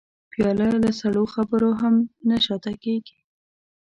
[0.31, 1.95] پیاله له سړو خبرو هم
[2.29, 3.17] نه شا ته کېږي.